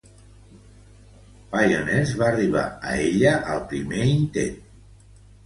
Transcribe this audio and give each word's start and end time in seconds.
Pioners 1.51 2.13
va 2.21 2.31
arribar 2.31 2.65
a 2.93 2.95
ella 3.05 3.35
al 3.53 3.63
primer 3.75 4.09
intent. 4.17 4.59